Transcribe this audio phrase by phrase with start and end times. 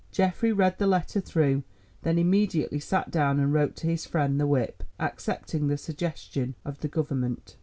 [0.11, 1.61] Geoffrey read the letter through;
[2.01, 6.79] then immediately sat down and wrote to his friend the whip, accepting the suggestion of
[6.79, 7.55] the Government.